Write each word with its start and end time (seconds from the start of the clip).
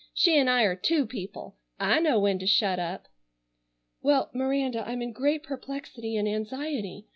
She'n' 0.15 0.47
I 0.47 0.63
are 0.63 0.75
two 0.75 1.05
people. 1.05 1.57
I 1.79 1.99
know 1.99 2.19
when 2.19 2.39
to 2.39 2.47
shut 2.47 2.79
up." 2.79 3.07
"Well, 4.01 4.31
Miranda, 4.33 4.83
I'm 4.83 5.03
in 5.03 5.11
great 5.13 5.43
perplexity 5.43 6.17
and 6.17 6.27
anxiety. 6.27 7.05